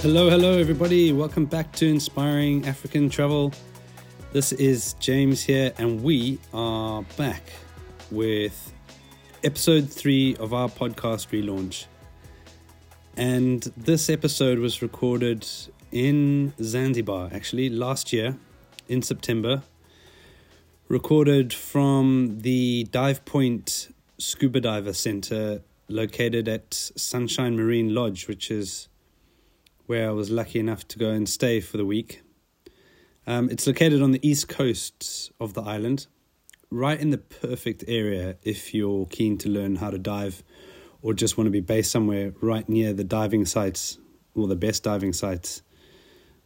[0.00, 1.12] Hello, hello, everybody.
[1.12, 3.52] Welcome back to Inspiring African Travel.
[4.32, 7.42] This is James here, and we are back
[8.12, 8.72] with
[9.42, 11.86] episode three of our podcast relaunch.
[13.16, 15.44] And this episode was recorded
[15.90, 18.36] in Zanzibar, actually, last year
[18.86, 19.62] in September.
[20.86, 28.87] Recorded from the Dive Point Scuba Diver Center located at Sunshine Marine Lodge, which is
[29.88, 32.20] where I was lucky enough to go and stay for the week.
[33.26, 36.06] Um, it's located on the east coast of the island,
[36.70, 40.44] right in the perfect area if you're keen to learn how to dive
[41.00, 43.96] or just want to be based somewhere right near the diving sites
[44.34, 45.62] or the best diving sites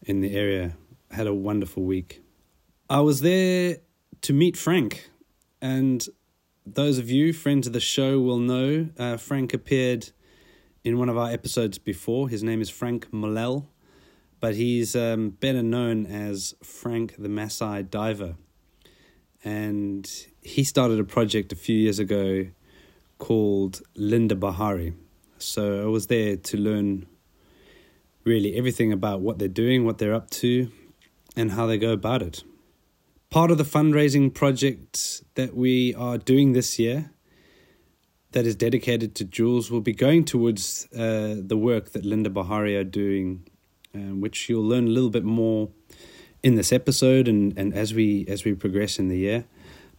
[0.02, 0.76] in the area.
[1.10, 2.22] I had a wonderful week.
[2.88, 3.78] I was there
[4.20, 5.10] to meet Frank,
[5.60, 6.06] and
[6.64, 10.12] those of you friends of the show will know uh, Frank appeared
[10.84, 12.28] in one of our episodes before.
[12.28, 13.66] His name is Frank Mollel,
[14.40, 18.36] but he's um, better known as Frank the Maasai Diver.
[19.44, 20.10] And
[20.40, 22.46] he started a project a few years ago
[23.18, 24.94] called Linda Bahari.
[25.38, 27.06] So I was there to learn
[28.24, 30.70] really everything about what they're doing, what they're up to,
[31.36, 32.44] and how they go about it.
[33.30, 37.11] Part of the fundraising project that we are doing this year
[38.32, 42.76] that is dedicated to Jules will be going towards uh, the work that Linda Bahari
[42.76, 43.46] are doing,
[43.94, 45.68] um, which you'll learn a little bit more
[46.42, 49.44] in this episode and, and as we as we progress in the year.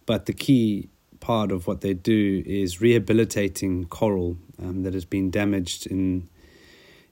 [0.06, 0.90] But the key
[1.20, 6.28] part of what they do is rehabilitating coral um, that has been damaged in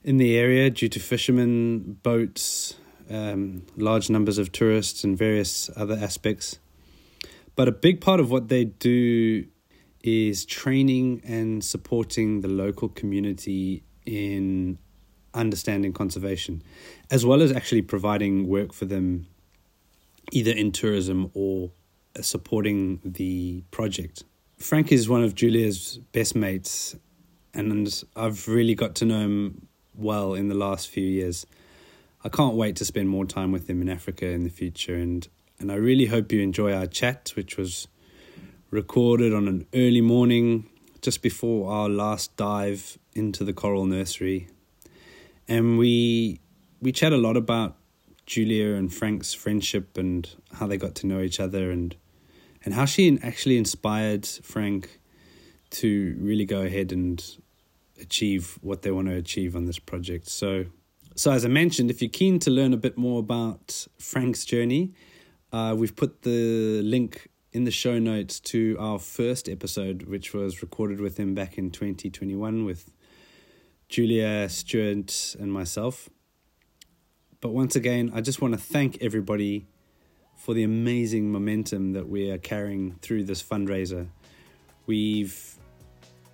[0.05, 2.75] in the area due to fishermen, boats,
[3.09, 6.59] um, large numbers of tourists, and various other aspects.
[7.55, 9.47] But a big part of what they do
[10.03, 14.79] is training and supporting the local community in
[15.35, 16.63] understanding conservation,
[17.11, 19.27] as well as actually providing work for them
[20.31, 21.71] either in tourism or
[22.21, 24.25] supporting the project.
[24.59, 26.97] Frank is one of Julia's best mates,
[27.55, 31.47] and I've really got to know him well in the last few years.
[32.25, 35.27] I can't wait to spend more time with him in Africa in the future, and,
[35.59, 37.89] and I really hope you enjoy our chat, which was
[38.73, 40.67] recorded on an early morning
[41.03, 44.49] just before our last dive into the coral nursery.
[45.47, 46.41] And we
[46.81, 47.77] we chat a lot about
[48.25, 51.95] Julia and Frank's friendship and how they got to know each other and
[52.65, 54.99] and how she actually inspired Frank
[55.71, 57.23] to really go ahead and
[58.01, 60.29] achieve what they want to achieve on this project.
[60.29, 60.65] So
[61.15, 64.95] so as I mentioned, if you're keen to learn a bit more about Frank's journey,
[65.53, 70.63] uh, we've put the link in the show notes to our first episode, which was
[70.63, 72.91] recorded with him back in 2021 with
[73.89, 76.09] Julia, Stuart, and myself.
[77.41, 79.67] But once again, I just want to thank everybody
[80.35, 84.09] for the amazing momentum that we are carrying through this fundraiser.
[84.87, 85.59] We've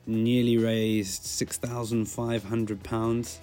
[0.06, 3.38] nearly raised £6,500,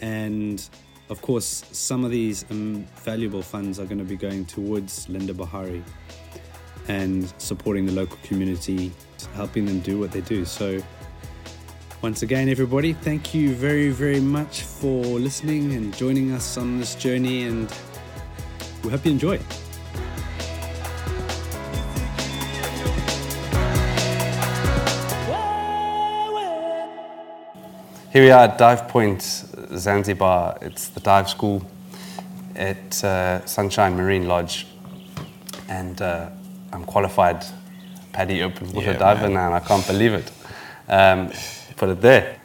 [0.00, 0.68] and
[1.08, 5.34] of course, some of these um, valuable funds are going to be going towards Linda
[5.34, 5.82] Bahari
[6.88, 8.92] and supporting the local community,
[9.34, 10.44] helping them do what they do.
[10.44, 10.80] So,
[12.02, 16.94] once again, everybody, thank you very, very much for listening and joining us on this
[16.94, 17.72] journey, and
[18.84, 19.38] we hope you enjoy.
[28.12, 29.20] Here we are at Dive Point,
[29.76, 30.56] Zanzibar.
[30.62, 31.62] It's the dive school
[32.54, 34.66] at uh, Sunshine Marine Lodge.
[35.68, 36.30] And uh,
[36.72, 37.44] I'm qualified
[38.12, 39.34] PADI open water yeah, diver man.
[39.34, 40.30] now, and I can't believe it.
[40.88, 41.30] Um,
[41.76, 42.36] put it there.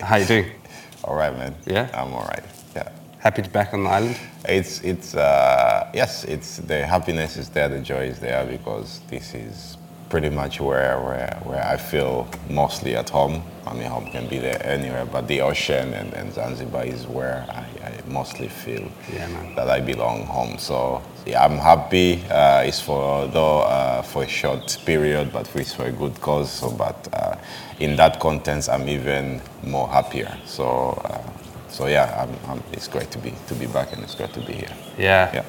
[0.00, 0.50] How you doing?
[1.04, 1.54] All right, man.
[1.66, 2.44] Yeah, I'm all right.
[2.76, 2.88] Yeah.
[3.18, 4.16] Happy to be back on the island.
[4.48, 9.34] It's it's uh, yes, it's the happiness is there, the joy is there because this
[9.34, 9.76] is
[10.12, 13.42] pretty much where, where, where I feel mostly at home.
[13.66, 17.46] I mean, home can be there anywhere, but the ocean and, and Zanzibar is where
[17.48, 20.58] I, I mostly feel yeah, that I belong home.
[20.58, 22.24] So I'm happy.
[22.30, 26.50] Uh, it's for though uh, for a short period, but it's for a good cause.
[26.50, 27.36] So, but uh,
[27.78, 30.36] in that context, I'm even more happier.
[30.46, 31.22] So, uh,
[31.68, 34.40] so yeah, I'm, I'm, it's great to be to be back, and it's great to
[34.40, 34.74] be here.
[34.98, 35.44] Yeah, yeah.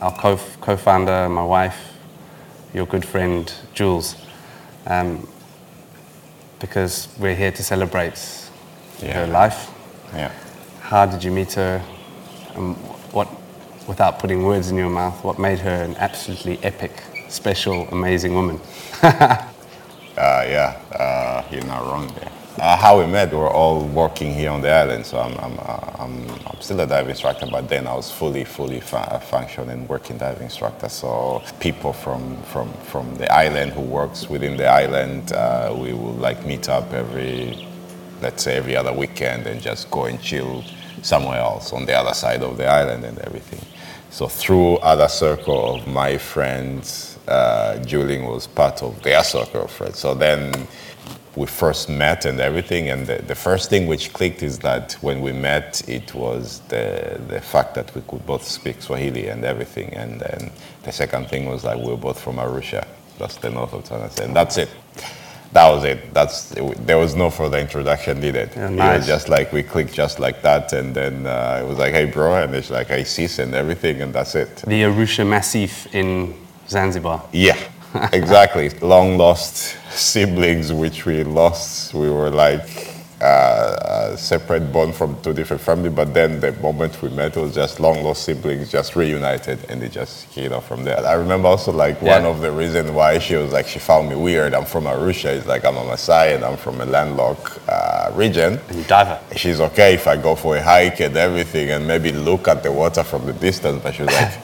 [0.00, 1.94] Our co co-founder, my wife
[2.74, 4.16] your good friend Jules,
[4.86, 5.26] um,
[6.58, 8.20] because we're here to celebrate
[9.00, 9.12] yeah.
[9.20, 9.70] her life.
[10.12, 10.32] Yeah.
[10.80, 11.82] How did you meet her?
[12.56, 12.74] Um,
[13.12, 13.28] what,
[13.86, 18.60] without putting words in your mouth, what made her an absolutely epic, special, amazing woman?
[19.02, 19.48] uh,
[20.16, 22.32] yeah, uh, you're not wrong there.
[22.60, 25.04] uh, how we met, we were all working here on the island.
[25.04, 28.44] So I'm, I'm, uh, I'm, I'm still a dive instructor, but then I was fully,
[28.44, 28.98] fully fu-
[29.30, 30.88] functioning working dive instructor.
[30.88, 36.14] So people from, from, from the island who works within the island, uh, we will
[36.14, 37.68] like meet up every,
[38.22, 40.64] let's say every other weekend and just go and chill
[41.02, 43.60] somewhere else on the other side of the island and everything.
[44.14, 49.72] So through other circle of my friends, uh, Julia was part of their circle of
[49.72, 49.98] friends.
[49.98, 50.68] So then
[51.34, 52.90] we first met and everything.
[52.90, 57.20] And the, the first thing which clicked is that when we met, it was the,
[57.26, 59.92] the fact that we could both speak Swahili and everything.
[59.94, 60.52] And then
[60.84, 62.86] the second thing was that we were both from Arusha,
[63.18, 64.26] that's the north of Tanzania.
[64.26, 64.68] And that's it.
[65.54, 66.12] That was it.
[66.12, 66.48] That's
[66.88, 68.50] there was no further introduction needed.
[68.56, 68.98] Yeah, It nice.
[68.98, 72.06] was just like we clicked just like that, and then uh, it was like, "Hey,
[72.06, 74.56] bro," and it's like, "Hey, sis," and everything, and that's it.
[74.66, 76.34] The Arusha Maasai in
[76.68, 77.22] Zanzibar.
[77.32, 77.56] Yeah,
[78.12, 78.68] exactly.
[78.80, 81.94] Long lost siblings, which we lost.
[81.94, 82.68] We were like
[83.24, 87.40] uh, a separate born from two different families, but then the moment we met, it
[87.40, 91.00] was just long lost siblings just reunited, and it just hit off from there.
[91.06, 94.16] I remember also like one of the reasons why she was like she found me
[94.16, 94.54] weird.
[94.54, 95.36] I'm from Arusha.
[95.36, 98.58] It's like I'm a Maasai and I'm from a landlocked uh, region.
[98.68, 99.18] And you diver.
[99.36, 102.72] She's okay if I go for a hike and everything and maybe look at the
[102.72, 104.38] water from the distance, but she was like,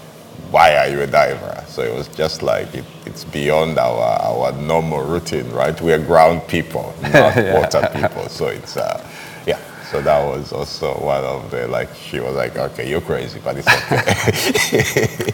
[0.51, 1.65] why are you a diver?
[1.69, 5.81] So it was just like, it, it's beyond our, our normal routine, right?
[5.81, 8.29] We are ground people, not water people.
[8.29, 9.01] So it's, uh,
[9.47, 9.59] yeah.
[9.91, 13.57] So that was also one of the, like, she was like, okay, you're crazy, but
[13.59, 15.33] it's okay.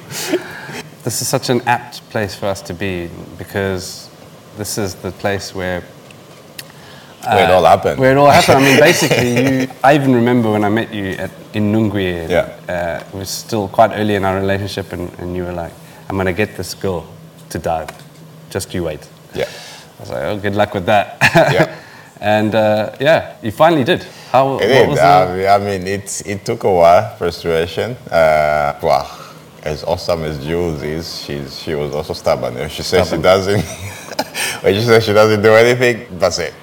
[1.07, 3.09] This is such an apt place for us to be
[3.39, 4.11] because
[4.57, 5.85] this is the place where
[7.35, 8.01] Where it all happened.
[8.01, 8.59] Where it all happened.
[8.59, 12.23] I mean, basically, you, I even remember when I met you at, in Nungwi.
[12.23, 12.57] and, Yeah.
[12.69, 15.73] Uh, it was still quite early in our relationship, and, and you were like,
[16.09, 17.07] I'm going to get this girl
[17.51, 17.91] to dive.
[18.51, 19.09] Just you wait.
[19.35, 19.45] yeah.
[19.99, 21.17] I was like, oh, good luck with that.
[21.35, 21.75] Yeah.
[22.21, 24.05] and uh, yeah, you finally did.
[24.31, 24.89] How, It did.
[24.89, 27.93] was the, I mean, it, it took a while, frustration.
[28.11, 29.11] Uh, well,
[29.63, 32.69] as awesome as Jules is, she's, she was also stubborn.
[32.69, 33.63] She says she doesn't,
[34.63, 36.55] when she says she doesn't do anything, that's it.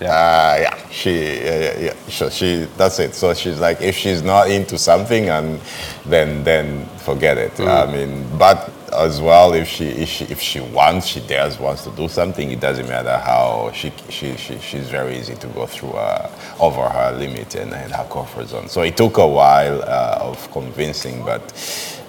[0.00, 0.06] Yeah.
[0.08, 1.94] Uh, yeah, she, yeah, yeah, yeah.
[2.08, 3.14] So she, that's it.
[3.14, 5.60] So she's like, if she's not into something, and
[6.06, 7.58] then then forget it.
[7.60, 11.84] I mean, but as well, if she if she if she wants, she dares wants
[11.84, 12.50] to do something.
[12.50, 16.30] It doesn't matter how she she, she she's very easy to go through uh,
[16.60, 18.68] over her limit and, and her comfort zone.
[18.68, 21.42] So it took a while uh, of convincing, but.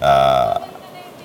[0.02, 0.69] Uh,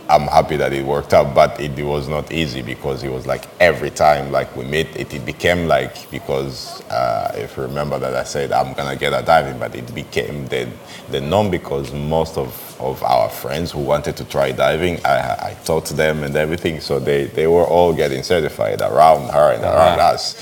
[0.08, 3.46] I'm happy that it worked out, but it, was not easy because it was like
[3.60, 8.14] every time like we meet, it, it became like because uh, if you remember that
[8.14, 10.68] I said I'm gonna get a diving, but it became the
[11.10, 15.56] the norm because most of, of our friends who wanted to try diving, I, I
[15.64, 19.98] taught them and everything, so they, they were all getting certified around her and around
[19.98, 20.12] Wow.
[20.12, 20.36] us.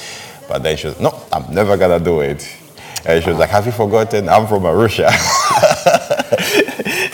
[0.49, 2.49] But then she was, no, I'm never gonna do it.
[3.07, 4.29] And she was like, have you forgotten?
[4.29, 5.11] I'm from Arusha.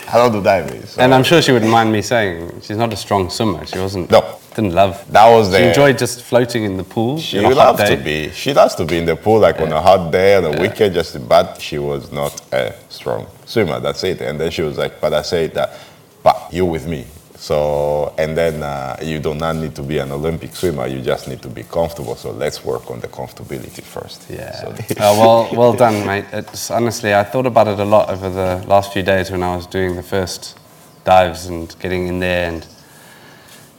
[0.07, 0.85] I don't do diving.
[0.85, 1.01] So.
[1.01, 3.65] and I'm sure she wouldn't mind me saying she's not a strong swimmer.
[3.65, 4.11] She wasn't.
[4.11, 4.39] No.
[4.55, 5.09] Didn't love.
[5.11, 5.59] That was the.
[5.59, 7.19] She enjoyed just floating in the pool.
[7.19, 8.29] She in a hot loves to be.
[8.31, 10.95] She loves to be in the pool, like on a hot day on a weekend.
[10.95, 13.79] Just, but she was not a strong swimmer.
[13.79, 14.21] That's it.
[14.21, 15.77] And then she was like, "But I said that,
[16.23, 17.05] but you with me."
[17.39, 20.87] So, and then uh, you do not need to be an Olympic swimmer.
[20.87, 22.15] You just need to be comfortable.
[22.15, 24.29] So let's work on the comfortability first.
[24.29, 24.51] Yeah.
[24.59, 26.25] So, oh, well, well done, mate.
[26.33, 29.55] It's honestly, I thought about it a lot over the last few days when I
[29.55, 30.59] was doing the first
[31.05, 32.65] dives and getting in there and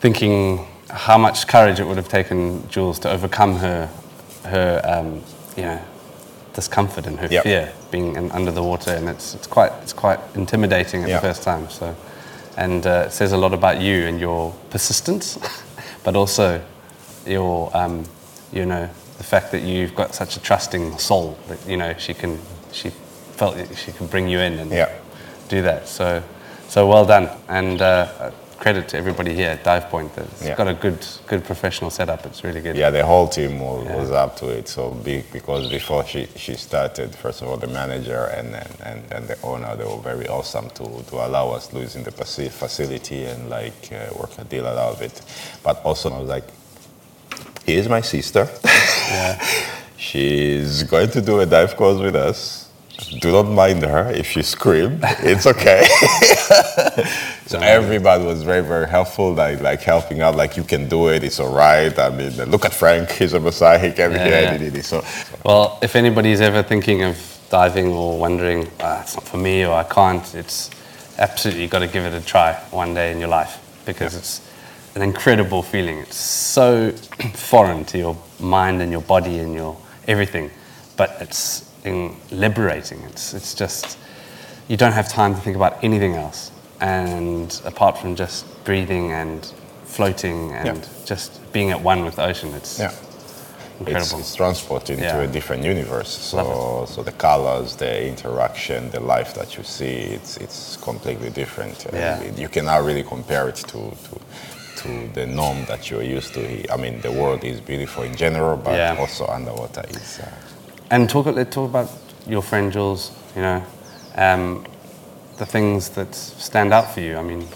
[0.00, 3.90] thinking how much courage it would have taken Jules to overcome her,
[4.44, 5.22] her, um,
[5.56, 5.80] you know,
[6.54, 7.42] discomfort and her Yep.
[7.44, 11.16] fear being in, under the water, and it's it's quite it's quite intimidating at Yeah.
[11.16, 11.68] the first time.
[11.68, 11.94] So,
[12.56, 15.38] and uh, it says a lot about you and your persistence,
[16.04, 16.60] but also
[17.26, 18.04] your um,
[18.52, 18.88] you know
[19.18, 22.38] the fact that you've got such a trusting soul that you know she can
[22.72, 22.90] she
[23.36, 24.90] felt she could bring you in and Yeah.
[25.48, 25.88] do that.
[25.88, 26.22] So
[26.68, 27.80] so well done and.
[27.82, 28.30] Uh,
[28.60, 30.14] Credit to everybody here at Dive Point.
[30.14, 30.54] That's Yeah.
[30.54, 32.26] got a good, good professional setup.
[32.26, 32.76] It's really good.
[32.76, 33.96] yeah, the whole team was, Yeah.
[33.96, 34.68] was up to it.
[34.68, 39.26] So big because before she, she started, first of all, the manager and, and, and,
[39.28, 43.90] the owner, they were very awesome to, to allow us using the facility and like
[43.92, 45.22] uh, work a deal out of it.
[45.62, 46.44] But also, I was like,
[47.64, 48.46] here's my sister.
[48.64, 49.42] Yeah.
[49.96, 52.68] She's going to do a dive course with us.
[53.20, 55.02] Do not mind her if she screams.
[55.20, 55.86] It's okay.
[57.50, 61.24] so everybody was very, very helpful, like like helping out, like you can do it,
[61.24, 61.96] it's all right.
[61.98, 64.52] I mean, look at Frank, he's a Maasai, he came Yeah, here, yeah.
[64.52, 64.84] he did it.
[64.84, 65.04] So
[65.44, 67.16] Well, if anybody's ever thinking of
[67.50, 70.70] diving or wondering, ah, it's not for me or I can't, it's
[71.18, 74.42] absolutely got to give it a try one day in your life because it's
[74.96, 75.98] an incredible feeling.
[75.98, 76.92] It's so
[77.34, 79.76] foreign to your mind and your body and your
[80.08, 80.50] everything.
[80.96, 83.00] but it's in liberating.
[83.04, 83.98] It's, it's just,
[84.68, 86.52] you don't have time to think about anything else.
[86.80, 89.44] And apart from just breathing and
[89.84, 91.04] floating and Yeah.
[91.04, 92.90] just being at one with the ocean, it's Yeah.
[93.80, 94.18] incredible.
[94.18, 95.20] It's, it's transported into Yeah.
[95.22, 96.08] a different universe.
[96.08, 101.86] So, so the colors, the interaction, the life that you see, it's it's completely different.
[101.92, 102.20] Yeah.
[102.20, 104.20] it- you cannot really compare it to, to
[104.82, 106.40] to the norm that you're used to.
[106.72, 108.96] I mean, the world is beautiful in general, but Yeah.
[108.98, 110.18] also underwater is.
[110.20, 110.26] Uh,
[110.94, 111.88] And talk, let's talk about
[112.26, 113.62] your friend Jules, you know,
[114.16, 114.64] um,
[115.40, 117.16] the things that stand out for you.
[117.16, 117.48] I mean,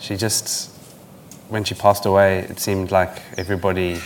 [0.00, 0.70] she just,
[1.48, 4.00] when she passed away, it seemed like everybody,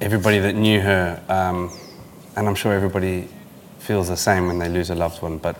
[0.00, 1.76] everybody that knew her, um,
[2.36, 3.28] and I'm sure everybody
[3.80, 5.56] feels the same when they lose a loved one, but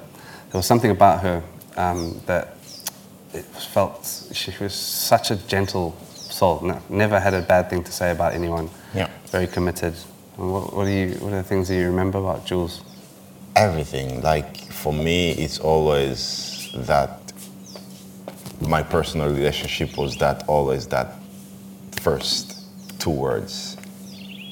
[0.50, 1.42] there was something about her
[1.76, 2.56] um, that
[3.32, 7.90] it felt, she was such a gentle soul, no, never had a bad thing to
[7.90, 9.08] say about anyone Yeah.
[9.32, 9.94] very committed.
[10.36, 12.82] What, what, are you, what are the things that you remember about Jules?
[13.56, 14.20] everything.
[14.20, 17.32] Like for me, it's always that
[18.60, 21.14] my personal relationship was that always that
[22.02, 22.66] first
[23.00, 23.78] two words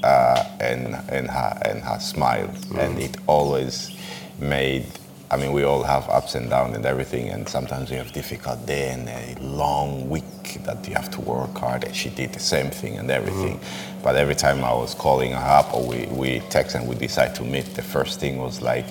[0.03, 3.95] uh, and and her and her smile, and it always
[4.41, 4.87] made.
[5.31, 8.65] I mean, we all have ups and downs and everything, and sometimes we have difficult
[8.65, 11.85] day and a long week that you have to work hard.
[11.85, 13.61] And she did the same thing and everything.
[14.03, 17.35] But every time I was calling her up or we, we text and we decide
[17.37, 18.87] to meet, the first thing was like,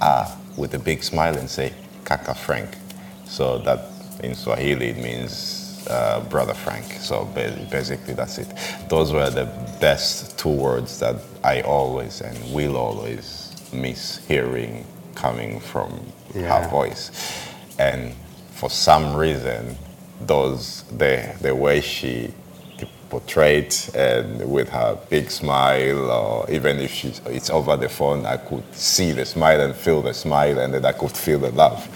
[0.00, 1.72] ah, with a big smile and say,
[2.04, 2.76] Kaka Frank.
[3.26, 3.80] So that
[4.22, 6.84] in Swahili it means uh, brother Frank.
[7.00, 7.24] So
[7.70, 8.48] basically that's it.
[8.88, 9.46] Those were the
[9.80, 15.90] best two words that I always and will always miss hearing coming from
[16.34, 16.62] Yeah.
[16.62, 17.10] her voice.
[17.78, 18.14] And
[18.50, 19.76] for some reason,
[20.26, 22.34] those the the way she
[23.10, 28.36] portrayed and with her big smile or even if she's it's over the phone i
[28.36, 31.86] could see the smile and feel the smile and then i could feel the love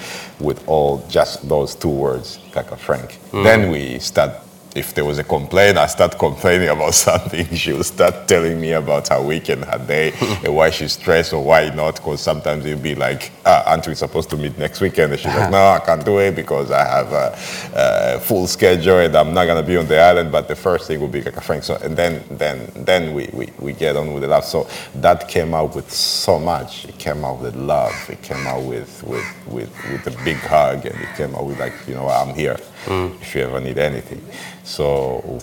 [0.41, 3.19] with all just those two words kaka frank.
[3.33, 3.45] Mm.
[3.45, 4.33] Then we start
[4.75, 7.47] if there was a complaint i start complaining about something.
[7.55, 10.13] She'll start telling me about her week and her day
[10.45, 13.95] and why she's stressed or why not because sometimes it'll be like ah, aren't we
[13.95, 15.13] supposed to meet next weekend?
[15.13, 17.37] And she's like no i can't do it because i have a,
[18.17, 20.33] a full schedule and i'm not going to be on the island.
[20.33, 23.29] But the first thing will be like a frank so and then then then we,
[23.33, 24.45] we, we get on with the love.
[24.45, 26.87] So that came out with so much.
[26.87, 27.95] It came out with love.
[28.11, 31.59] It came out with with with, with a big hug and it came out with
[31.61, 34.21] like you know i'm here if you ever need anything
[34.65, 35.39] so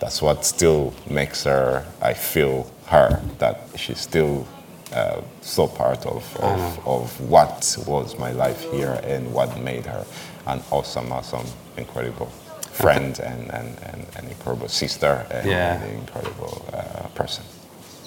[0.00, 4.46] that's what still makes her i feel her that she's still
[4.92, 10.06] uh, so part of, of, of what was my life here and what made her
[10.46, 12.26] an awesome, awesome, incredible
[12.70, 15.82] friend and, and, and, and incredible sister and Yeah.
[15.82, 17.44] an incredible uh, person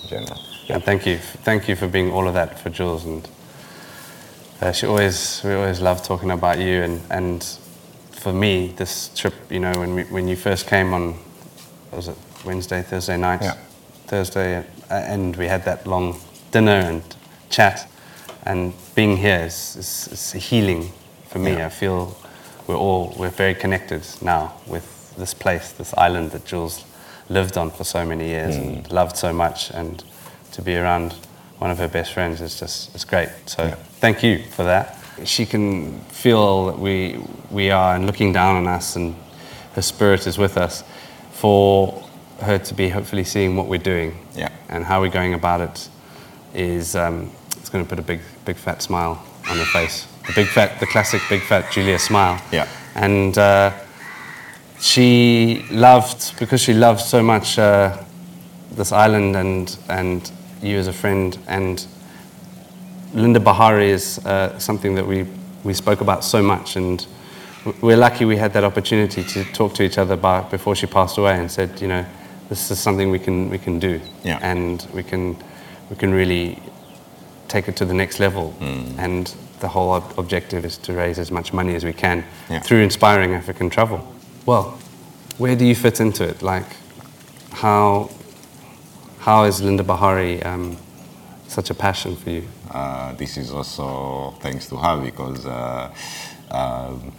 [0.04, 0.40] in general.
[0.70, 3.04] And thank you, thank you for being all of that for Jules.
[3.04, 3.28] And
[4.62, 6.84] uh, she always, we always love talking about you.
[6.84, 7.58] And, and
[8.18, 11.16] for me, this trip, you know, when we, when you first came on,
[11.92, 13.56] was it Wednesday, Thursday night, Yeah.
[14.08, 16.20] Thursday, uh, and we had that long
[16.52, 17.04] dinner and
[17.50, 17.88] chat.
[18.46, 20.92] And being here is, is, is healing
[21.28, 21.52] for me.
[21.54, 21.66] Yeah.
[21.68, 22.18] I feel
[22.68, 26.86] we're all we're very connected now with this place, this island that Jules
[27.30, 29.72] lived on for so many years and loved so much.
[29.72, 30.04] And
[30.54, 31.14] to be around
[31.60, 33.30] one of her best friends is just it's great.
[33.46, 34.97] So thank you for that.
[35.26, 37.20] She can feel that we
[37.50, 39.16] we are and looking down on us, and
[39.74, 40.84] her spirit is with us.
[41.32, 42.04] For
[42.42, 44.50] her to be hopefully seeing what we're doing Yeah.
[44.70, 45.90] and how we're going about it
[46.54, 50.08] is um, it's going to put a big big fat smile on her face.
[50.28, 52.42] The big fat, the classic big fat Julia smile.
[52.52, 52.68] Yeah.
[52.96, 53.72] And uh,
[54.80, 57.98] she loved because she loved so much uh,
[58.72, 60.32] this island and and
[60.62, 61.86] you as a friend and
[63.14, 65.26] Linda Bahari is uh, something that we
[65.64, 67.06] we spoke about so much and
[67.82, 71.18] we're lucky we had that opportunity to talk to each other about before she passed
[71.18, 72.06] away and said you know
[72.50, 74.00] this is something we can we can do.
[74.24, 74.40] Yeah.
[74.42, 75.36] and we can
[75.90, 76.62] we can really
[77.48, 78.54] take it to the next level.
[78.98, 82.60] And the whole ob- objective is to raise as much money as we can Yeah.
[82.62, 84.00] through inspiring African travel.
[84.46, 84.78] Well
[85.38, 86.42] where do you fit into it?
[86.42, 86.66] Like
[87.52, 88.10] how
[89.20, 90.78] how is Linda Bahari um,
[91.48, 95.89] such a passion for you Uh, this is also thanks to her because uh,
[96.51, 97.12] um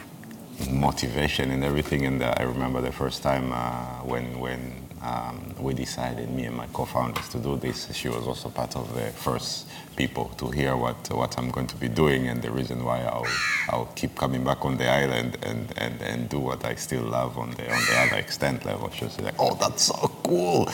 [0.71, 2.07] motivation and everything.
[2.07, 4.61] And uh, I remember the first time uh, when when
[5.03, 7.89] um, we decided, me and my co-founders, to do this.
[7.95, 11.77] She was also part of the first people to hear what what I'm going to
[11.77, 13.27] be doing and the reason why I'll
[13.71, 17.39] I'll keep coming back on the island and, and, and do what I still love
[17.39, 18.91] on the on the other extent level.
[18.91, 20.69] She was like, "Oh, that's so cool."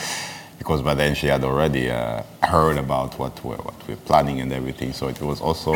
[0.57, 4.51] Because by then she had already uh, heard about what we're, what we're planning and
[4.53, 4.93] everything.
[4.93, 5.75] So it was also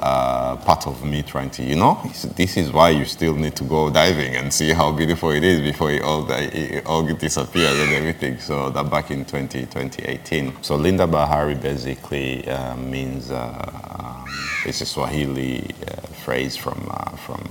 [0.00, 2.00] uh, part of me trying to, you know,
[2.36, 5.60] this is why you still need to go diving and see how beautiful it is
[5.60, 8.38] before it all, it all disappears and everything.
[8.38, 10.62] So that back in 20, 2018.
[10.62, 13.38] So Linda Bahari basically uh, means, uh,
[13.98, 14.26] um,
[14.66, 17.48] it's a Swahili uh, phrase from, uh, from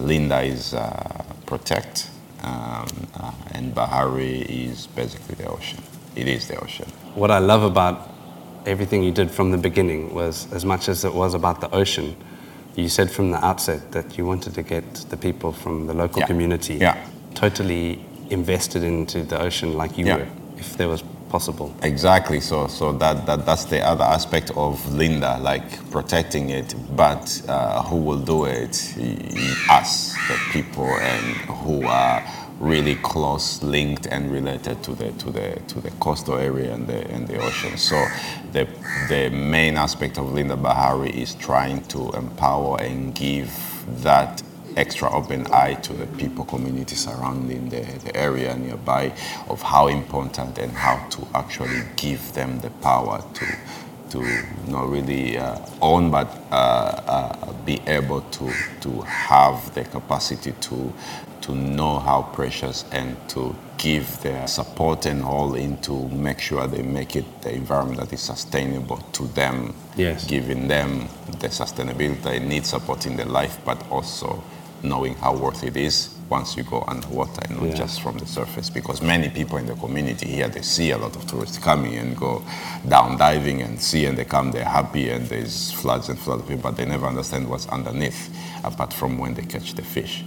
[0.00, 0.74] Linda is
[1.46, 2.10] protect
[2.42, 5.82] um, uh, and Bahari is basically the ocean.
[6.14, 6.88] It is the ocean.
[7.14, 8.10] What I love about
[8.66, 12.16] everything you did from the beginning was, as much as it was about the ocean,
[12.74, 16.20] you said from the outset that you wanted to get the people from the local
[16.20, 16.26] yeah.
[16.26, 16.96] community yeah.
[17.34, 20.16] totally invested into the ocean like you yeah.
[20.16, 20.28] were,
[20.58, 21.02] if there was
[21.36, 21.68] possible.
[21.82, 22.40] Exactly.
[22.40, 26.74] So, so that, that that's the other aspect of Linda, like protecting it.
[26.96, 28.74] But uh, who will do it?
[29.70, 31.26] Us, the people, and
[31.62, 32.18] who are
[32.58, 37.00] really close linked and related to the to the to the coastal area and the
[37.14, 37.76] and the ocean.
[37.76, 37.96] So
[38.52, 38.64] the
[39.10, 43.50] the main aspect of Linda Bahari is trying to empower and give
[44.02, 44.42] that
[44.76, 49.12] extra open eye to the people, community surrounding the, the area nearby
[49.48, 53.46] of how important and how to actually give them the power to
[54.10, 54.20] to
[54.68, 60.92] not really uh, own but uh, uh, be able to to have the capacity to
[61.40, 66.66] to know how precious and to give their support and all in to make sure
[66.66, 70.24] they make it the environment that is sustainable to them yes.
[70.26, 71.08] giving them
[71.40, 74.42] the sustainability they need supporting their life but also
[74.82, 77.74] knowing how worth it is once you go underwater and not yeah.
[77.74, 81.14] just from the surface because many people in the community here they see a lot
[81.14, 82.42] of tourists coming and go
[82.88, 86.76] down diving and see and they come they're happy and there's floods and floods but
[86.76, 90.24] they never understand what's underneath apart from when they catch the fish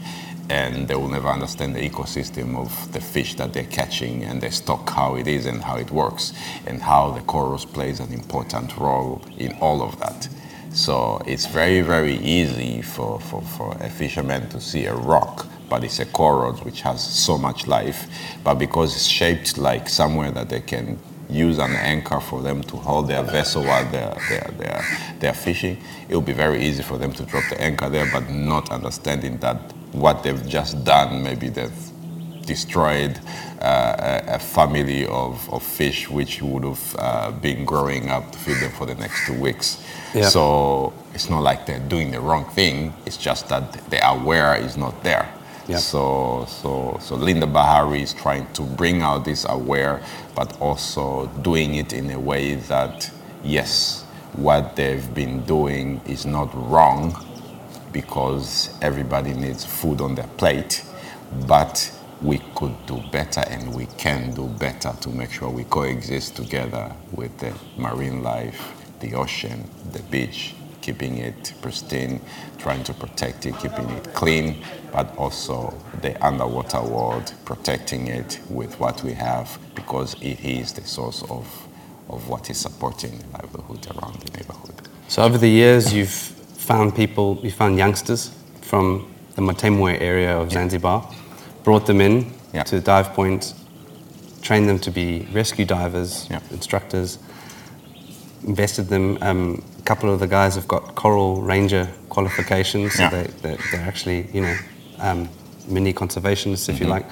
[0.50, 4.50] and they will never understand the ecosystem of the fish that they're catching and the
[4.50, 6.34] stock how it is and how it works
[6.65, 10.28] and how the corals plays an important role in all of that
[10.71, 15.84] so it's very, very easy for, for, for a fisherman to see a rock, but
[15.84, 18.08] it's a coral which has so much life.
[18.43, 22.77] But because it's shaped like somewhere that they can use an anchor for them to
[22.77, 24.86] hold their vessel while they're, they're, they're,
[25.19, 25.77] they're fishing,
[26.08, 29.38] it will be very easy for them to drop the anchor there, but not understanding
[29.38, 29.58] that
[29.91, 31.88] what they've just done, maybe they've
[32.50, 33.14] destroyed
[33.62, 38.58] uh, a, family of, of fish which would have uh, been growing up to feed
[38.64, 39.84] them for the next two weeks.
[40.16, 40.30] Yeah.
[40.30, 42.94] So it's not like they're doing the wrong thing.
[43.06, 45.28] It's just that the aware is not there.
[45.68, 45.80] Yep.
[45.80, 50.02] So, so, so Linda Bahari is trying to bring out this aware,
[50.34, 53.12] but also doing it in a way that,
[53.44, 57.14] yes, what they've been doing is not wrong
[57.92, 60.84] because everybody needs food on their plate,
[61.48, 66.36] but we could do better and we can do better to make sure we coexist
[66.36, 72.21] together with the marine life the ocean, the beach, keeping it pristine,
[72.58, 78.79] trying to protect it, keeping it clean, but also the underwater world, protecting it with
[78.79, 81.67] what we have because it is the source of,
[82.10, 84.75] of what is supporting the livelihood around the neighborhood.
[85.08, 90.51] So over the years, you've found people, you found youngsters from the Matemwe area of
[90.51, 91.10] Zanzibar,
[91.63, 92.63] brought them in yeah.
[92.63, 93.54] to Dive Point,
[94.41, 96.39] trained them to be rescue divers, yeah.
[96.52, 97.19] instructors,
[98.45, 99.17] invested them.
[99.22, 103.10] Um, a couple of the guys have got Coral Ranger qualifications, so yeah.
[103.10, 104.58] they, they're, they're, actually, you know,
[105.00, 105.30] um,
[105.67, 106.86] mini conservationists, if mm-hmm.
[106.86, 107.06] you like.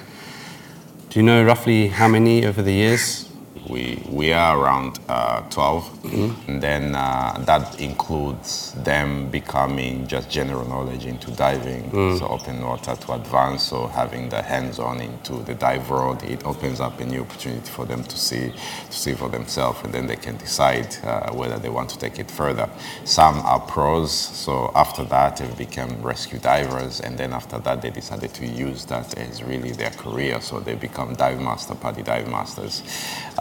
[1.10, 3.27] Do you know roughly how many over the years
[3.68, 5.84] we, we are around uh, 12.
[5.84, 6.50] Mm-hmm.
[6.50, 12.18] And then uh, that includes them becoming just general knowledge into diving, mm.
[12.18, 16.80] so open water to advance, so having the hands-on into the dive world, it opens
[16.80, 18.52] up a new opportunity for them to see,
[18.90, 22.18] to see for themselves, and then they can decide uh, whether they want to take
[22.18, 22.68] it further.
[23.04, 27.90] Some are pros, so after that they become rescue divers, and then after that they
[27.90, 32.28] decided to use that as really their career, so they become dive master, PADI dive
[32.28, 32.82] masters.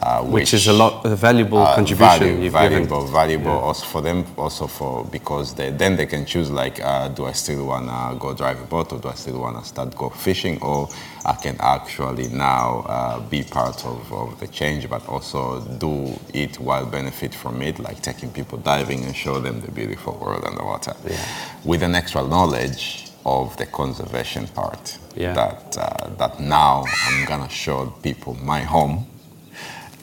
[0.07, 3.13] Uh, which, which, is a lot a valuable uh, contribution value, you've valuable, given.
[3.13, 3.67] valuable yeah.
[3.67, 7.33] also for them also for because they, then they can choose like uh, do I
[7.33, 10.87] still wanna go drive a boat or do I still wanna start go fishing or
[11.25, 16.57] I can actually now uh, be part of, of the change but also do it
[16.57, 20.95] while benefit from it like taking people diving and show them the beautiful world underwater
[21.05, 21.17] yeah.
[21.65, 25.33] with an extra knowledge of the conservation part yeah.
[25.33, 29.05] that uh, that now I'm gonna show people my home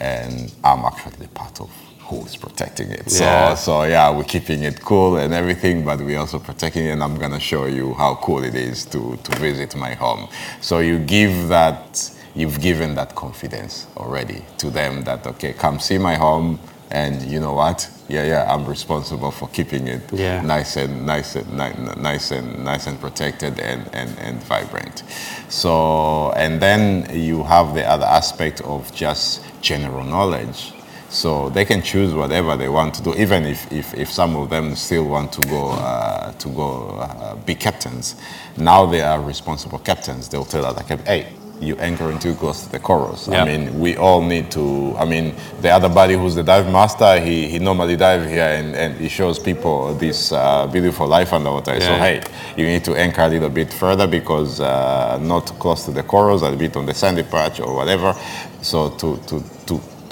[0.00, 3.04] and I'm actually part of who's protecting it.
[3.06, 3.54] Yeah.
[3.54, 6.90] So, so yeah, we're keeping it cool and everything, but we're also protecting it.
[6.90, 10.28] And I'm gonna show you how cool it is to to visit my home.
[10.60, 15.98] So you give that you've given that confidence already to them that okay, come see
[15.98, 16.58] my home,
[16.94, 17.88] and you know what?
[18.08, 20.42] Yeah, yeah, I'm responsible for keeping it Yeah.
[20.42, 25.02] nice and nice and ni- nice and nice and protected and, and, and vibrant.
[25.48, 30.72] So and then you have the other aspect of just general knowledge.
[31.10, 34.50] So they can choose whatever they want to do, even if, if, if some of
[34.50, 38.16] them still want to go uh, to go uh, be captains.
[38.56, 40.28] Now they are responsible captains.
[40.28, 41.28] They'll tell other captains, hey,
[41.60, 43.28] you anchor into close to the corals.
[43.28, 43.42] Yeah.
[43.42, 44.94] I mean, we all need to.
[44.96, 48.74] I mean, the other buddy who's the dive master, he, he normally dive here and,
[48.74, 51.80] and he shows people this uh, beautiful life underwater.
[51.80, 52.22] So hey,
[52.56, 56.42] you need to anchor a little bit further because uh, not close to the corals,
[56.42, 58.14] a bit on the sandy patch or whatever.
[58.62, 59.42] So to to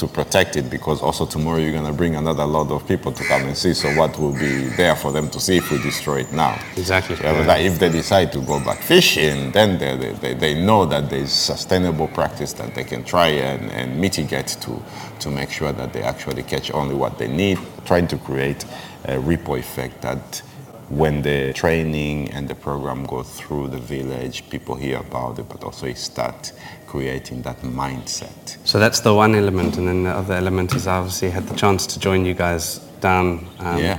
[0.02, 3.22] to to protect it because also tomorrow you're gonna bring another lot of people to
[3.24, 3.72] come and see.
[3.72, 6.60] So what will be there for them to see if we destroy it now?
[6.76, 7.16] Exactly.
[7.22, 11.08] Yeah, like, if they decide to go back fishing, then they, they, they, know that
[11.08, 14.82] there's sustainable practice that they can try and, and mitigate to,
[15.20, 18.64] to make sure that they actually catch only what they need, trying to create
[19.04, 20.42] a ripple effect that
[20.88, 25.62] when the training and the program go through the village, people hear about it, but
[25.62, 26.52] also it start
[26.92, 28.56] creating that mindset.
[28.64, 31.54] So that's the one element, and then the other element is I obviously had the
[31.56, 33.26] chance to join you guys down
[33.60, 33.98] um, Yeah.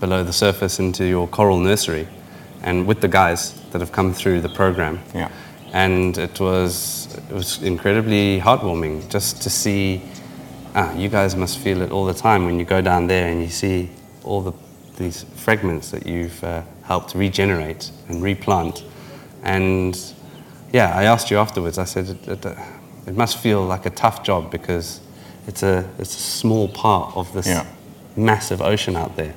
[0.00, 2.06] below the surface into your coral nursery,
[2.62, 4.98] and with the guys that have come through the program.
[5.14, 5.28] Yeah.
[5.72, 10.00] And it was it was incredibly heartwarming just to see.
[10.74, 13.40] Ah, you guys must feel it all the time when you go down there and
[13.42, 13.88] you see
[14.24, 14.52] all the
[14.98, 18.82] these fragments that you've uh, helped regenerate and replant,
[19.44, 19.94] and
[20.72, 21.78] yeah, I asked you afterwards.
[21.78, 22.56] I said it, it,
[23.06, 25.00] it must feel like a tough job because
[25.46, 27.66] it's a it's a small part of this Yeah.
[28.16, 29.34] massive ocean out there,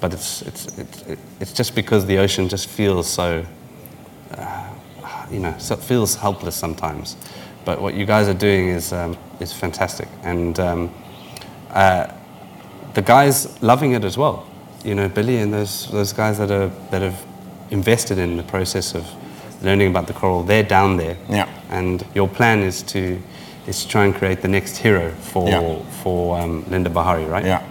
[0.00, 1.04] but it's it's it's,
[1.40, 3.44] it's just because the ocean just feels so
[4.32, 4.68] uh,
[5.30, 7.16] you know so it feels helpless sometimes.
[7.64, 10.90] But what you guys are doing is um, is fantastic, and um,
[11.70, 12.06] uh,
[12.94, 14.46] the guys loving it as well.
[14.84, 17.24] You know, Billy and those those guys that are that have
[17.70, 19.04] invested in the process of
[19.62, 20.42] learning about the coral.
[20.42, 21.46] They're down there, Yeah.
[21.70, 23.18] and your plan is to
[23.66, 25.78] is to try and create the next hero for Yeah.
[26.02, 27.44] for um, Linda Bahari, right?
[27.44, 27.62] Yeah.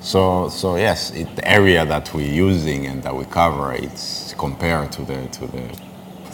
[0.00, 4.92] So, so yes, it, the area that we're using and that we cover, it's compared
[4.92, 5.62] to the to the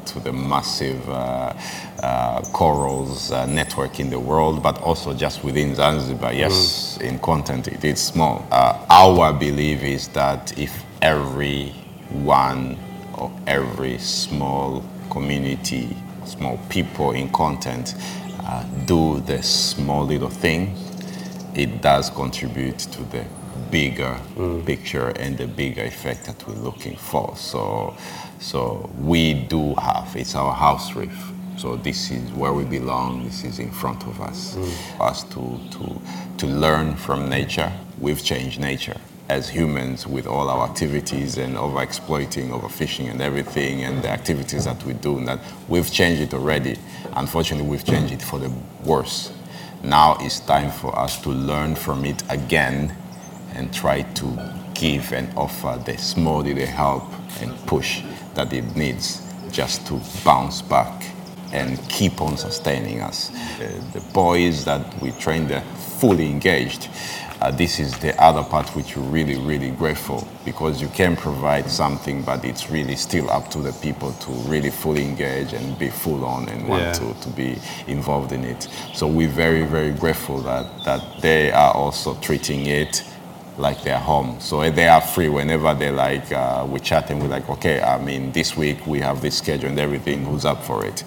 [0.04, 1.54] to the massive uh,
[2.02, 6.34] uh, corals uh, network in the world, but also just within Zanzibar.
[6.34, 8.44] Yes, in content it is small.
[8.50, 11.72] Uh, our belief is that if every
[13.22, 17.94] or every small community, small people in content
[18.40, 20.76] uh, do the small little thing,
[21.54, 23.24] it does contribute to the
[23.70, 24.18] bigger
[24.64, 27.36] picture and the bigger effect that we're looking for.
[27.36, 27.96] So,
[28.40, 31.30] so we do have it's our house reef.
[31.58, 33.24] So this is where we belong.
[33.24, 34.56] This is in front of us.
[34.96, 36.00] For us to to
[36.38, 37.72] to learn from nature.
[38.00, 38.96] We've changed nature
[39.32, 44.66] as humans with all our activities and over exploiting, overfishing and everything and the activities
[44.66, 45.16] that we do.
[45.16, 46.76] And that we've changed it already.
[47.14, 48.52] Unfortunately, we've changed it for the
[48.84, 49.32] worse.
[49.82, 52.94] Now it's time for us to learn from it again
[53.54, 54.26] and try to
[54.74, 57.04] give and offer the small little help
[57.40, 58.02] and push
[58.34, 61.06] that it needs just to bounce back
[61.52, 63.30] and keep on sustaining us.
[63.58, 65.60] The, the boys that we train, they're
[66.02, 66.88] fully engaged.
[67.42, 71.68] Uh, this is the other part which we're really, really grateful because you can provide
[71.68, 75.88] something, but it's really still up to the people to really fully engage and be
[75.88, 76.92] full on and want Yeah.
[76.92, 78.68] to, to be involved in it.
[78.94, 83.02] So we're very, very grateful that, that they are also treating it
[83.58, 84.36] like their home.
[84.38, 87.98] So they are free whenever they like, uh, we chat and we're like, okay, I
[87.98, 91.02] mean, this week we have this schedule and everything, who's up for it?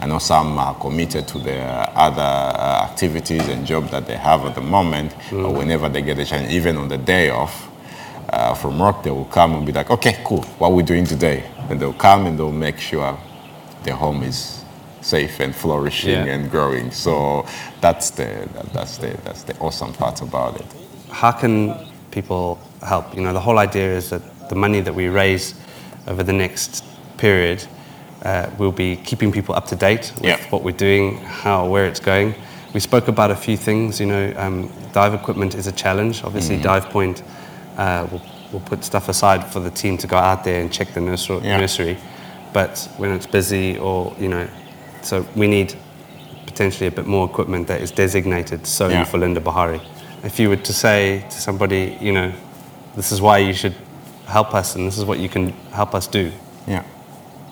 [0.00, 4.44] I know some are committed to their other uh, activities and job that they have
[4.44, 7.68] at the moment, but whenever they get a chance, even on the day off,
[8.30, 11.04] uh, from work, they will come and be like, okay, cool, what are we doing
[11.04, 11.42] today?
[11.68, 13.18] And they'll come and they'll make sure
[13.84, 14.64] their home is
[15.00, 16.34] safe and flourishing Yeah.
[16.34, 16.90] and growing.
[16.90, 17.46] So
[17.80, 20.66] that's the, that, that's, the, that's the awesome part about it.
[21.10, 21.74] how can
[22.10, 23.14] people help?
[23.16, 25.54] You know, the whole idea is that the money that we raise
[26.06, 26.84] over the next
[27.16, 27.66] period
[28.24, 30.38] uh, will be keeping people up to date with Yeah.
[30.50, 32.34] what we're doing, how, where it's going.
[32.74, 33.98] We spoke about a few things.
[34.00, 36.22] You know, um, dive equipment is a challenge.
[36.24, 36.64] Obviously, Mm-hmm.
[36.64, 37.22] Dive Point
[37.76, 40.92] uh, will, will put stuff aside for the team to go out there and check
[40.94, 41.40] the nursery.
[41.42, 41.60] Yeah.
[41.60, 41.96] nursery.
[42.52, 44.48] But when it's busy, or you know,
[45.02, 45.74] so we need
[46.46, 49.04] potentially a bit more equipment that is designated solely Yeah.
[49.04, 49.80] for Linda Bahari.
[50.24, 52.32] If you were to say to somebody, you know,
[52.96, 53.74] this is why you should
[54.26, 56.32] help us and this is what you can help us do,
[56.66, 56.82] Yeah.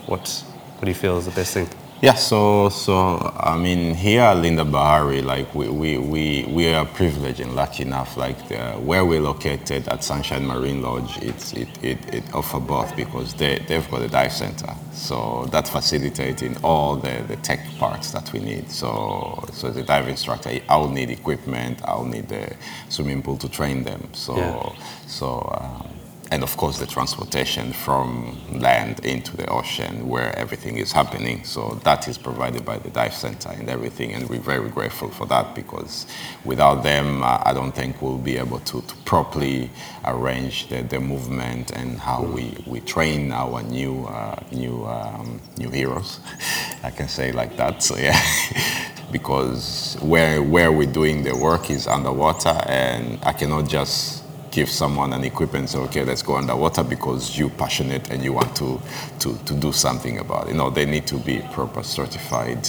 [0.06, 0.42] what,
[0.76, 1.68] what do you feel is the best thing?
[2.00, 6.86] Yeah, so so I mean here at Linda Bahari, like we, we, we, we are
[6.86, 11.68] privileged and lucky enough, like the, where we're located at Sunshine Marine Lodge, it's it,
[11.82, 16.96] it, it offer both because they they've got a dive center, so that facilitating all
[16.96, 18.70] the, the tech parts that we need.
[18.70, 22.54] So so as a dive instructor, I'll need equipment, I'll need the
[22.90, 24.10] swimming pool to train them.
[24.14, 24.62] So Yeah.
[25.08, 25.50] so.
[25.60, 25.95] Um,
[26.30, 31.44] and of course the transportation from land into the ocean where everything is happening.
[31.44, 35.26] So that is provided by the dive center and everything, and we're very grateful for
[35.26, 36.06] that because
[36.44, 39.70] without them, uh, I don't think we'll be able to, to properly
[40.04, 45.70] arrange the, the movement and how we, we train our new uh, new um, new
[45.70, 46.20] heroes.
[46.82, 47.82] I can say like that.
[47.82, 48.20] So yeah.
[49.12, 54.15] Because where where we're doing the work is underwater, and I cannot just
[54.56, 58.56] give someone an equipment and okay, let's go underwater because you're passionate and you want
[58.56, 58.80] to,
[59.18, 60.54] to, to do something about it.
[60.54, 62.66] No, they need to be proper certified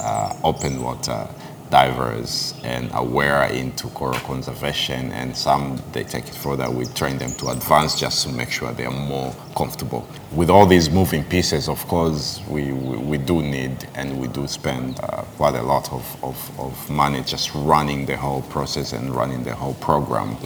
[0.00, 1.28] uh, open water
[1.68, 7.32] divers and aware into coral conservation and some they take it further we train them
[7.34, 11.68] to advance just to make sure they are more comfortable with all these moving pieces
[11.68, 15.90] of course we, we, we do need and we do spend uh, quite a lot
[15.92, 20.36] of, of, of money just running the whole process and running the whole program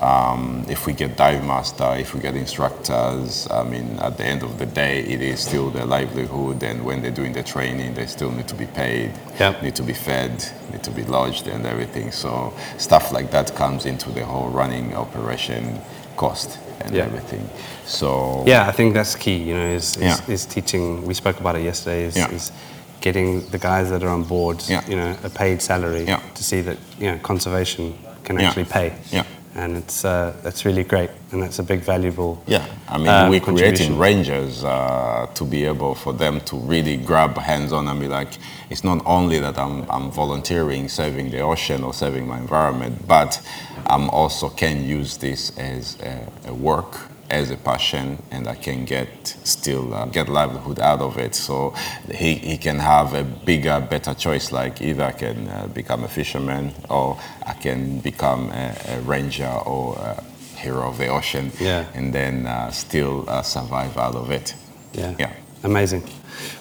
[0.00, 4.42] um, if we get dive master if we get instructors i mean at the end
[4.42, 8.06] of the day it is still their livelihood and when they're doing the training they
[8.06, 9.62] still need to be paid Yep.
[9.62, 10.32] need to be fed,
[10.70, 12.12] need to be lodged and everything.
[12.12, 15.80] So stuff like that comes into the whole running operation
[16.16, 17.04] cost and Yeah.
[17.06, 17.48] everything.
[17.86, 19.36] So Yeah, I think that's key.
[19.36, 20.34] You know, is is, Yeah.
[20.34, 21.06] is teaching.
[21.06, 22.04] We spoke about it yesterday.
[22.06, 22.30] Is, Yeah.
[22.36, 22.52] is
[23.00, 26.76] getting the guys that are on board, you know, a paid salary to see that
[27.00, 27.94] you know conservation
[28.24, 28.92] can actually pay.
[29.10, 29.24] Yeah.
[29.54, 32.42] And it's uh, that's really great, and that's a big valuable.
[32.46, 36.96] Yeah, I mean, uh, we're creating rangers uh, to be able for them to really
[36.96, 38.38] grab hands on and be like,
[38.70, 43.40] it's not only that I'm, I'm volunteering, saving the ocean or saving my environment, but
[43.86, 46.96] I'm also can use this as a, a work,
[47.32, 49.08] as a passion, and I can get
[49.44, 51.34] still uh, get livelihood out of it.
[51.34, 51.74] So
[52.14, 54.52] he, he can have a bigger, better choice.
[54.52, 59.48] Like either I can uh, become a fisherman or I can become a, a ranger
[59.66, 60.22] or a
[60.56, 61.84] hero of the ocean Yeah.
[61.94, 64.54] and then uh, still uh, survive out of it.
[64.92, 65.14] Yeah.
[65.18, 65.32] Yeah.
[65.64, 66.02] Amazing.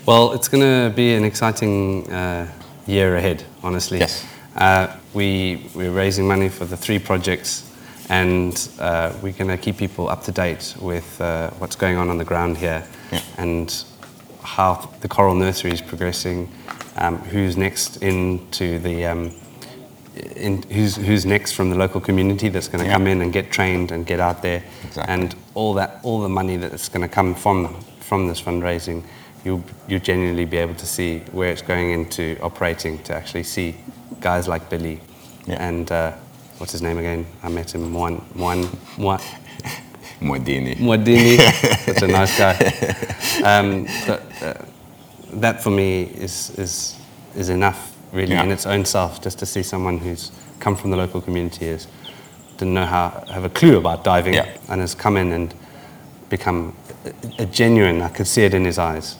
[0.05, 2.47] Well, it's going to be an exciting uh,
[2.87, 3.99] year ahead, honestly.
[3.99, 4.25] Yes.
[4.55, 7.63] Uh, we, we're raising money for the three projects,
[8.09, 12.09] and uh, we're going to keep people up to date with uh, what's going on
[12.09, 13.21] on the ground here Yeah.
[13.37, 13.83] and
[14.43, 16.49] how the coral nursery is progressing,
[16.97, 19.05] um, who's next into the.
[19.05, 19.31] Um,
[20.35, 22.93] in, who's, who's next from the local community that's going to Yeah.
[22.97, 25.13] come in and get trained and get out there Exactly.
[25.13, 29.03] and all that all the money that's going to come from from this fundraising
[29.45, 33.73] you'll you genuinely be able to see where it's going into operating to actually see
[34.19, 34.99] guys like Billy
[35.47, 35.65] Yeah.
[35.67, 36.11] and uh,
[36.61, 38.63] what's his name again I met him one one
[38.97, 39.19] one
[40.21, 40.75] Modini.
[40.75, 41.37] Mwadini
[41.85, 42.53] such a nice guy
[43.43, 44.53] um, but, uh,
[45.33, 46.95] that for me is is
[47.35, 48.43] is enough really Yeah.
[48.43, 51.87] in its own self just to see someone who's come from the local community is
[52.59, 54.45] didn't know how have a clue about diving Yeah.
[54.69, 55.55] and has come in and
[56.29, 56.75] become
[57.39, 59.15] a, a genuine I could see it in his eyes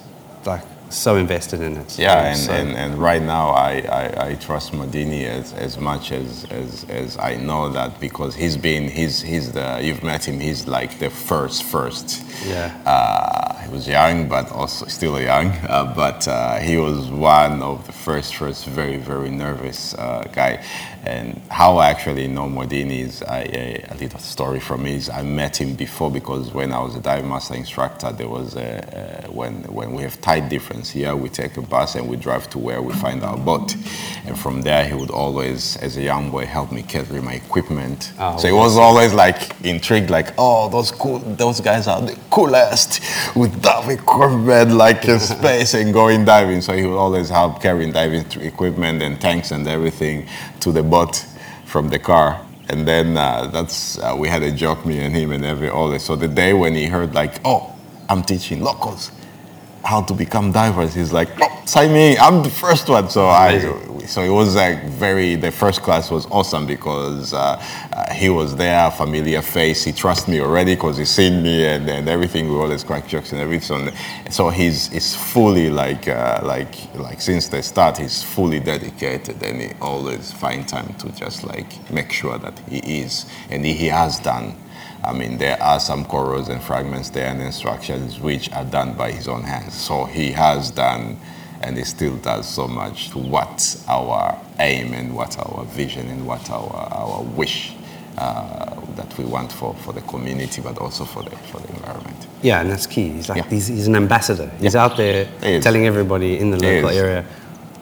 [0.46, 4.36] like so invested in it Yeah, and, So- and, and right now I, I, I
[4.36, 9.22] trust Modini as, as much as, as, as I know that because he's been, he's,
[9.22, 12.24] he's the, you've met him, he's like the first, first.
[12.46, 12.76] Yeah.
[12.86, 15.48] Uh, he was young, but also still young.
[15.68, 20.64] Uh, but uh, he was one of the first, first very, very nervous uh, guy.
[21.04, 25.10] And how I actually know Modini is I, a, a little story from me is
[25.10, 29.26] I met him before because when I was a dive master instructor, there was a,
[29.26, 32.50] a when when we have tide difference here, we take a bus and we drive
[32.52, 33.76] to where we find our boat,
[34.26, 38.14] and from there he would always, as a young boy, help me carry my equipment.
[38.20, 42.16] Oh, so he was always like intrigued, like, oh, those cool, those guys are the
[42.30, 43.02] coolest
[43.36, 46.62] with dive equipment, like in space and going diving.
[46.62, 50.28] So he would always help carrying diving equipment and tanks and everything
[50.62, 51.26] to the boat
[51.66, 52.46] from the car.
[52.70, 55.90] And then uh, that's uh, we had a joke, me and him, and every all
[55.90, 56.06] this.
[56.06, 57.76] So the day when he heard like, oh,
[58.10, 59.12] I'm teaching locals
[59.84, 62.18] how to become divers, he's like, oh, sign me.
[62.18, 63.10] I'm the first one.
[63.10, 63.60] So I,
[64.08, 65.36] so it was like very.
[65.36, 67.38] The first class was awesome because uh,
[67.94, 69.84] uh, he was there, familiar face.
[69.84, 72.50] He trusts me already because he's seen me and, and everything.
[72.50, 73.92] We always crack jokes and everything.
[74.30, 79.62] So he's he's fully like uh, like like since the start, he's fully dedicated and
[79.62, 83.88] he always find time to just like make sure that he is and he, he
[83.88, 84.56] has done.
[85.04, 89.12] I mean, there are some corals and fragments there and instructions which are done by
[89.12, 89.74] his own hands.
[89.74, 91.18] So he has done
[91.62, 96.26] and he still does so much to what our aim and what our vision and
[96.28, 97.74] what our, our wish
[98.18, 102.28] uh, that we want for, for the community, but also for the, for the environment.
[102.44, 103.10] Yeah, and that's key.
[103.10, 103.50] He's like Yeah.
[103.50, 104.52] he's, he's an ambassador.
[104.60, 104.84] He's Yeah.
[104.84, 107.26] out there He telling everybody in the local area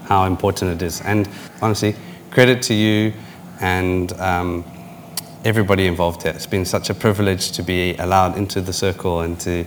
[0.06, 1.02] how important it is.
[1.02, 1.28] And
[1.62, 1.96] honestly,
[2.32, 3.14] credit to you
[3.60, 4.64] and um,
[5.46, 6.32] everybody involved here.
[6.34, 9.66] It's been such a privilege to be allowed into the circle and to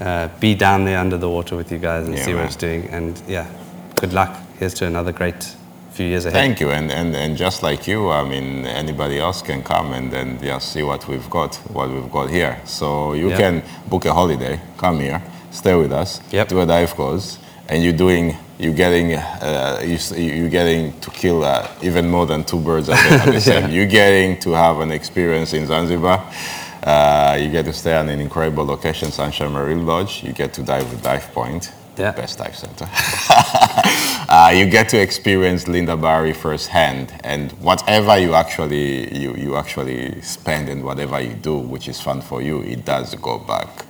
[0.00, 2.56] uh, be down there under the water with you guys and Yeah, see what it's
[2.56, 2.88] doing.
[2.88, 3.46] And yeah,
[3.96, 4.36] good luck.
[4.58, 5.54] Here's to another great
[5.92, 6.34] few years ahead.
[6.40, 10.10] Thank you, and, and, and just like you, I mean, anybody else can come and
[10.10, 12.60] then just see what we've got, what we've got here.
[12.64, 13.36] So you Yeah.
[13.38, 15.22] can book a holiday, come here,
[15.52, 16.48] stay with us, Yep.
[16.48, 21.44] do a dive course, and you're doing, you're getting, uh, you, you're getting to kill
[21.44, 23.70] uh, even more than two birds at the, at the same.
[23.70, 26.24] You're getting to have an experience in Zanzibar.
[26.82, 30.22] Uh, you get to stay at an incredible location, Sunshine Marine Lodge.
[30.22, 32.10] You get to dive with Divepoint, Yeah.
[32.10, 32.86] the best dive center.
[34.28, 40.20] uh, you get to experience Linda Bahari firsthand, and whatever you actually you, you actually
[40.20, 43.86] spend and whatever you do, which is fun for you, it does go back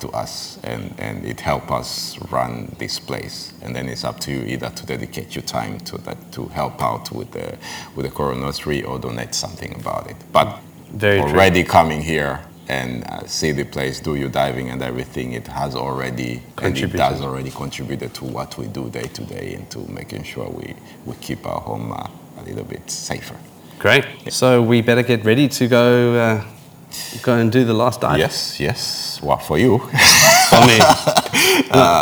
[0.00, 3.52] to us, and, and it help us run this place.
[3.62, 6.82] And then it's up to you either to dedicate your time to that to help
[6.82, 7.56] out with the
[7.94, 10.16] with the coronary or donate something about it.
[10.32, 10.58] But
[10.92, 11.28] Very true.
[11.30, 15.74] already coming here and uh, see the place, do your diving and everything, it has
[15.76, 16.96] already and it Contributed.
[16.98, 20.74] does already contributed to what we do day to day and to making sure we,
[21.04, 23.36] we keep our home uh, a little bit safer.
[23.78, 24.04] Great.
[24.30, 26.44] So we better get ready to go uh,
[27.22, 28.18] go and do the last dive.
[28.18, 29.20] Yes, yes.
[29.22, 29.78] Well, for you.
[30.50, 30.78] For me.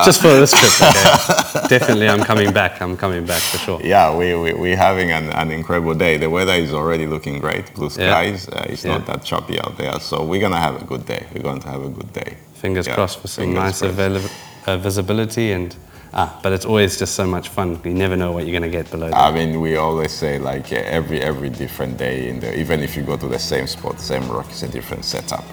[0.04, 1.66] Just for this trip, okay.
[1.68, 2.82] Definitely, I'm coming back.
[2.82, 3.80] I'm coming back for sure.
[3.82, 6.18] yeah, we, we, we're having an, an incredible day.
[6.18, 7.72] The weather is already looking great.
[7.74, 8.10] Blue Yeah.
[8.12, 8.48] skies.
[8.48, 9.98] Uh, it's not that choppy out there.
[9.98, 11.26] So we're going to have a good day.
[11.34, 12.36] We're going to have a good day.
[12.54, 14.20] Fingers Yeah, crossed for some fingers nice avail-
[14.66, 15.74] uh, visibility and
[16.14, 17.78] ah, but it's always just so much fun.
[17.84, 19.08] You never know what you're going to get below.
[19.10, 19.16] That.
[19.16, 23.02] I mean, we always say like every every different day in the even if you
[23.02, 25.44] go to the same spot, same rock, it's a different setup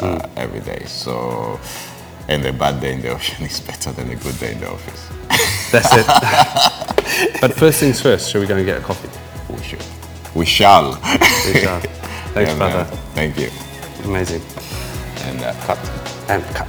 [0.00, 0.30] uh, Mm.
[0.36, 0.82] every day.
[0.86, 1.58] So,
[2.28, 4.68] and a bad day in the ocean is better than a good day in the
[4.70, 5.02] office.
[5.72, 6.06] That's it.
[7.40, 9.08] but first things first, shall we go and get a coffee?
[9.48, 9.82] We should,
[10.34, 10.92] we shall.
[11.46, 11.80] We shall.
[12.34, 12.84] Thanks, Yeah, brother.
[12.84, 12.98] man.
[13.14, 13.50] Thank you.
[14.04, 14.42] Amazing.
[15.26, 15.78] And uh, cut.
[16.28, 16.68] And cut.